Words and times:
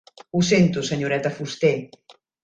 Ho 0.31 0.39
sento, 0.51 0.81
senyoreta 0.87 1.31
Fuster. 1.35 1.75